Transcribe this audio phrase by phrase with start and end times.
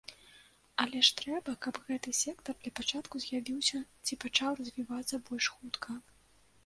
[0.83, 5.91] Але ж трэба, каб гэты сектар для пачатку з'явіўся ці пачаў развівацца больш хутка.